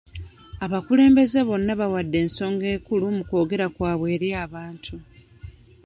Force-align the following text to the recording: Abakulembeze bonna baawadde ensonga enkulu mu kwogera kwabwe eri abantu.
Abakulembeze 0.65 1.39
bonna 1.47 1.73
baawadde 1.79 2.17
ensonga 2.25 2.65
enkulu 2.73 3.05
mu 3.15 3.23
kwogera 3.29 3.65
kwabwe 3.75 4.07
eri 4.15 4.29
abantu. 4.45 4.95